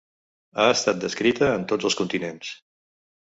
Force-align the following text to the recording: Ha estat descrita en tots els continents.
Ha 0.61 0.63
estat 0.75 1.03
descrita 1.03 1.49
en 1.57 1.67
tots 1.73 1.89
els 1.91 1.99
continents. 2.01 2.53